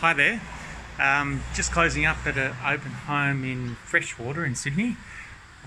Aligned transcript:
Hi 0.00 0.12
there. 0.12 0.40
Um, 1.00 1.42
just 1.56 1.72
closing 1.72 2.06
up 2.06 2.24
at 2.24 2.38
an 2.38 2.54
open 2.64 2.92
home 2.92 3.42
in 3.42 3.74
Freshwater 3.84 4.46
in 4.46 4.54
Sydney, 4.54 4.96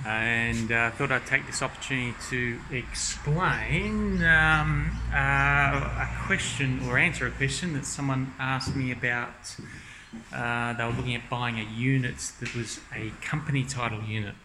and 0.06 0.72
uh, 0.72 0.92
thought 0.92 1.12
I'd 1.12 1.26
take 1.26 1.48
this 1.48 1.62
opportunity 1.62 2.16
to 2.30 2.58
explain 2.72 4.24
um, 4.24 4.98
uh, 5.14 5.18
a 5.18 6.10
question 6.28 6.80
or 6.88 6.98
answer 6.98 7.28
a 7.28 7.32
question 7.32 7.74
that 7.74 7.86
someone 7.86 8.34
asked 8.40 8.74
me 8.74 8.94
about. 8.94 9.58
Uh, 10.34 10.72
they 10.78 10.86
were 10.86 10.92
looking 10.92 11.16
at 11.16 11.30
buying 11.30 11.60
a 11.60 11.70
unit 11.70 12.32
that 12.40 12.56
was 12.56 12.80
a 12.96 13.12
company 13.22 13.66
title 13.66 14.02
unit, 14.02 14.36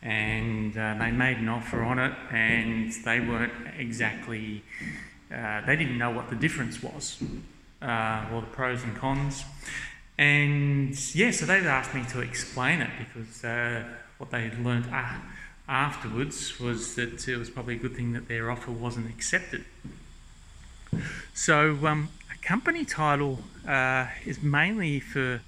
and 0.00 0.74
uh, 0.78 0.94
they 0.98 1.10
made 1.10 1.36
an 1.36 1.50
offer 1.50 1.82
on 1.82 1.98
it, 1.98 2.14
and 2.32 2.94
they 3.04 3.20
weren't 3.20 3.52
exactly. 3.76 4.62
Uh, 5.30 5.60
they 5.66 5.76
didn't 5.76 5.98
know 5.98 6.10
what 6.10 6.30
the 6.30 6.36
difference 6.36 6.82
was 6.82 7.22
uh, 7.82 8.26
or 8.32 8.40
the 8.40 8.46
pros 8.48 8.82
and 8.82 8.96
cons. 8.96 9.44
And 10.16 11.14
yeah, 11.14 11.30
so 11.30 11.46
they've 11.46 11.66
asked 11.66 11.94
me 11.94 12.04
to 12.10 12.20
explain 12.20 12.80
it 12.80 12.90
because 12.98 13.44
uh, 13.44 13.84
what 14.18 14.30
they 14.30 14.50
learnt 14.62 14.92
uh, 14.92 15.14
afterwards 15.68 16.58
was 16.58 16.96
that 16.96 17.28
it 17.28 17.36
was 17.36 17.50
probably 17.50 17.76
a 17.76 17.78
good 17.78 17.94
thing 17.94 18.12
that 18.12 18.26
their 18.26 18.50
offer 18.50 18.72
wasn't 18.72 19.08
accepted. 19.08 19.64
So 21.34 21.78
um, 21.86 22.08
a 22.32 22.44
company 22.44 22.84
title 22.84 23.40
uh, 23.66 24.06
is 24.24 24.42
mainly 24.42 24.98
for 24.98 25.40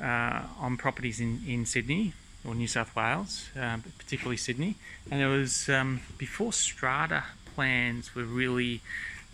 uh, 0.00 0.42
on 0.58 0.76
properties 0.76 1.20
in, 1.20 1.40
in 1.46 1.66
Sydney 1.66 2.14
or 2.44 2.54
New 2.54 2.66
South 2.66 2.96
Wales, 2.96 3.48
uh, 3.56 3.76
particularly 3.98 4.38
Sydney. 4.38 4.74
And 5.10 5.20
it 5.20 5.28
was 5.28 5.68
um, 5.68 6.00
before 6.18 6.52
strata 6.52 7.24
plans 7.54 8.14
were 8.14 8.24
really 8.24 8.80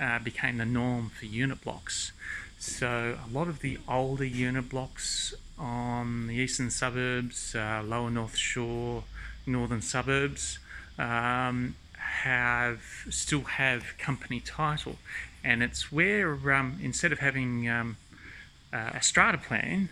uh, 0.00 0.18
became 0.18 0.58
the 0.58 0.64
norm 0.64 1.10
for 1.10 1.26
unit 1.26 1.62
blocks. 1.62 2.12
So 2.58 3.16
a 3.24 3.32
lot 3.32 3.48
of 3.48 3.60
the 3.60 3.78
older 3.88 4.24
unit 4.24 4.68
blocks 4.68 5.34
on 5.58 6.26
the 6.28 6.34
eastern 6.34 6.70
suburbs, 6.70 7.54
uh, 7.54 7.82
lower 7.84 8.10
North 8.10 8.36
Shore, 8.36 9.04
northern 9.46 9.82
suburbs, 9.82 10.58
um, 10.98 11.76
have 11.96 13.06
still 13.10 13.42
have 13.42 13.96
company 13.98 14.40
title, 14.40 14.96
and 15.44 15.62
it's 15.62 15.92
where 15.92 16.32
um, 16.52 16.78
instead 16.82 17.12
of 17.12 17.18
having 17.18 17.68
um, 17.68 17.96
uh, 18.72 18.90
a 18.94 19.02
strata 19.02 19.38
plan, 19.38 19.88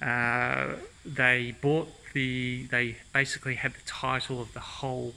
uh, 0.00 0.76
they 1.04 1.54
bought 1.60 1.88
the 2.12 2.66
they 2.70 2.96
basically 3.12 3.54
had 3.54 3.72
the 3.72 3.80
title 3.86 4.40
of 4.40 4.52
the 4.52 4.60
whole 4.60 5.14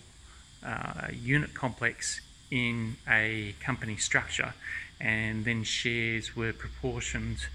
uh, 0.65 1.07
unit 1.11 1.53
complex 1.53 2.21
in 2.55 2.95
a 3.05 3.53
company 3.59 3.97
structure, 3.97 4.53
and 5.01 5.43
then 5.43 5.63
shares 5.65 6.37
were 6.37 6.53
proportioned 6.53 7.47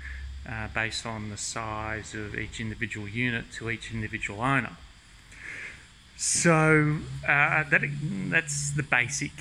uh, 0.47 0.69
based 0.75 1.07
on 1.07 1.31
the 1.31 1.39
size 1.39 2.15
of 2.15 2.39
each 2.39 2.61
individual 2.61 3.09
unit 3.09 3.51
to 3.51 3.71
each 3.71 3.93
individual 3.93 4.43
owner. 4.43 4.77
So 6.19 6.99
uh, 7.27 7.65
that, 7.71 7.81
that's 8.29 8.73
the 8.73 8.83
basic 8.83 9.33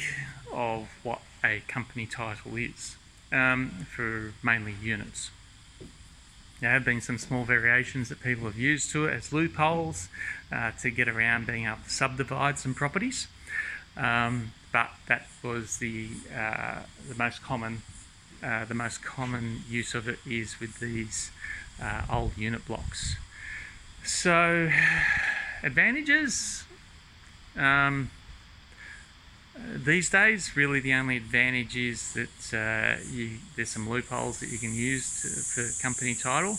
of 0.54 0.88
what 1.04 1.20
a 1.44 1.62
company 1.68 2.06
title 2.06 2.56
is 2.56 2.96
um, 3.34 3.86
for 3.94 4.34
mainly 4.42 4.76
units. 4.82 5.30
There 6.62 6.72
have 6.72 6.86
been 6.86 7.02
some 7.02 7.18
small 7.18 7.44
variations 7.44 8.08
that 8.08 8.22
people 8.22 8.46
have 8.46 8.58
used 8.58 8.92
to 8.92 9.08
it 9.08 9.14
as 9.14 9.34
loopholes 9.34 10.08
uh, 10.54 10.72
to 10.82 10.90
get 10.90 11.10
around 11.10 11.48
being 11.48 11.66
able 11.66 11.80
to 11.84 11.90
subdivide 11.90 12.60
some 12.60 12.74
properties. 12.74 13.28
Um, 13.98 14.54
but 14.72 14.92
that 15.08 15.28
was 15.44 15.78
the 15.78 16.08
uh, 16.36 16.82
the 17.08 17.16
most 17.16 17.42
common 17.42 17.82
uh, 18.44 18.66
the 18.66 18.74
most 18.74 19.04
common 19.04 19.64
use 19.70 19.94
of 19.94 20.08
it 20.08 20.20
is 20.26 20.60
with 20.60 20.80
these 20.80 21.32
uh, 21.82 22.04
old 22.12 22.38
unit 22.38 22.66
blocks. 22.66 23.18
So 24.04 24.70
advantages 25.64 26.64
um, 27.58 28.12
these 29.76 30.10
days 30.10 30.56
really 30.56 30.80
the 30.80 30.94
only 30.94 31.18
advantage 31.18 31.76
is 31.76 32.14
that 32.14 32.54
uh, 32.54 33.02
you, 33.12 33.38
there's 33.56 33.70
some 33.70 33.90
loopholes 33.90 34.40
that 34.40 34.50
you 34.50 34.58
can 34.58 34.74
use 34.74 35.22
to, 35.22 35.28
for 35.28 35.82
company 35.82 36.16
title. 36.16 36.58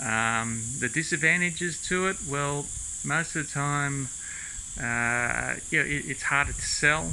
Um, 0.00 0.60
the 0.80 0.90
disadvantages 0.92 1.86
to 1.88 2.08
it 2.08 2.16
well 2.28 2.66
most 3.04 3.36
of 3.36 3.46
the 3.46 3.52
time 3.52 4.08
uh, 4.80 5.54
you 5.70 5.78
know, 5.78 5.84
it, 5.84 6.04
it's 6.06 6.22
harder 6.22 6.52
to 6.52 6.62
sell 6.62 7.10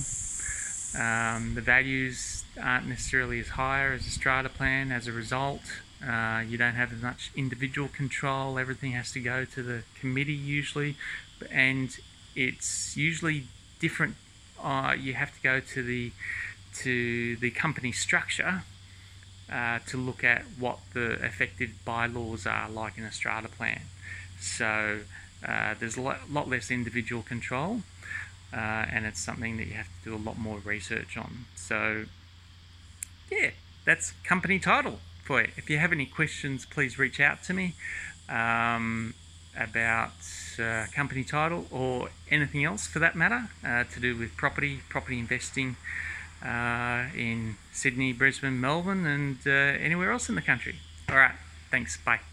um, 0.97 1.55
the 1.55 1.61
values 1.61 2.43
aren't 2.61 2.87
necessarily 2.87 3.39
as 3.39 3.49
higher 3.49 3.93
as 3.93 4.05
a 4.05 4.09
strata 4.09 4.49
plan. 4.49 4.91
As 4.91 5.07
a 5.07 5.11
result, 5.11 5.61
uh, 6.05 6.43
you 6.47 6.57
don't 6.57 6.75
have 6.75 6.91
as 6.91 7.01
much 7.01 7.31
individual 7.35 7.87
control. 7.87 8.59
Everything 8.59 8.91
has 8.91 9.11
to 9.13 9.21
go 9.21 9.45
to 9.45 9.63
the 9.63 9.83
committee 9.99 10.33
usually, 10.33 10.95
and 11.49 11.97
it's 12.35 12.97
usually 12.97 13.45
different. 13.79 14.15
Uh, 14.61 14.93
you 14.99 15.13
have 15.13 15.33
to 15.33 15.41
go 15.41 15.59
to 15.59 15.81
the 15.81 16.11
to 16.73 17.35
the 17.37 17.51
company 17.51 17.91
structure 17.91 18.63
uh, 19.51 19.79
to 19.87 19.97
look 19.97 20.23
at 20.23 20.43
what 20.59 20.79
the 20.93 21.13
affected 21.23 21.71
bylaws 21.85 22.45
are 22.45 22.69
like 22.69 22.97
in 22.97 23.03
a 23.05 23.11
strata 23.11 23.47
plan. 23.47 23.81
So 24.39 24.99
uh, 25.47 25.75
there's 25.79 25.97
a 25.97 26.01
lot, 26.01 26.31
lot 26.31 26.49
less 26.49 26.69
individual 26.71 27.21
control 27.21 27.81
uh, 28.53 28.85
and 28.91 29.05
it's 29.05 29.19
something 29.19 29.57
that 29.57 29.67
you 29.67 29.73
have 29.73 29.87
to 29.87 30.09
do 30.09 30.15
a 30.15 30.17
lot 30.17 30.37
more 30.37 30.59
research 30.59 31.17
on. 31.17 31.45
So, 31.55 32.05
yeah, 33.31 33.51
that's 33.85 34.11
company 34.23 34.59
title 34.59 34.99
for 35.23 35.41
it. 35.41 35.51
If 35.55 35.69
you 35.69 35.77
have 35.77 35.91
any 35.91 36.05
questions, 36.05 36.65
please 36.65 36.99
reach 36.99 37.19
out 37.19 37.43
to 37.43 37.53
me 37.53 37.73
um, 38.27 39.13
about 39.57 40.11
uh, 40.59 40.85
company 40.93 41.23
title 41.23 41.65
or 41.71 42.09
anything 42.29 42.65
else 42.65 42.87
for 42.87 42.99
that 42.99 43.15
matter 43.15 43.49
uh, 43.65 43.85
to 43.85 43.99
do 43.99 44.17
with 44.17 44.35
property, 44.35 44.81
property 44.89 45.19
investing 45.19 45.77
uh, 46.43 47.05
in 47.15 47.55
Sydney, 47.71 48.11
Brisbane, 48.11 48.59
Melbourne, 48.59 49.05
and 49.05 49.37
uh, 49.45 49.49
anywhere 49.49 50.11
else 50.11 50.27
in 50.27 50.35
the 50.35 50.41
country. 50.41 50.75
All 51.09 51.15
right, 51.15 51.35
thanks. 51.69 51.97
Bye. 51.97 52.30